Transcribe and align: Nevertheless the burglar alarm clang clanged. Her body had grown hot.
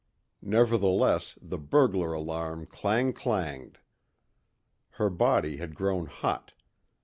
Nevertheless 0.41 1.37
the 1.43 1.59
burglar 1.59 2.11
alarm 2.13 2.65
clang 2.65 3.13
clanged. 3.13 3.77
Her 4.93 5.11
body 5.11 5.57
had 5.57 5.75
grown 5.75 6.07
hot. 6.07 6.53